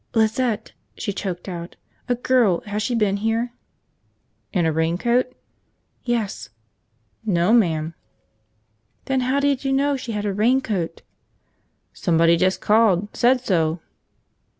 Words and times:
"Lizette," 0.15 0.71
she 0.97 1.13
choked 1.13 1.47
out. 1.47 1.75
"A 2.09 2.15
girl! 2.15 2.61
Has 2.61 2.81
she 2.81 2.95
been 2.95 3.17
here?" 3.17 3.53
"In 4.51 4.65
a 4.65 4.73
raincoat?" 4.73 5.31
"Yes!" 6.03 6.49
"No, 7.23 7.53
ma'am." 7.53 7.93
"Then 9.05 9.19
how 9.19 9.39
did 9.39 9.63
you 9.63 9.71
know 9.71 9.95
she 9.97 10.13
had 10.13 10.25
a 10.25 10.33
raincoat?" 10.33 11.03
"Somebody 11.93 12.35
just 12.35 12.61
called. 12.61 13.15
Said 13.15 13.41
so." 13.41 13.79